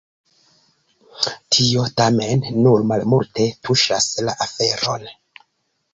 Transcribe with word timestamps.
Tio 1.57 1.83
tamen 2.01 2.43
nur 2.63 2.87
malmulte 2.93 3.47
tuŝas 3.69 4.09
la 4.29 4.39
aferon. 4.47 5.11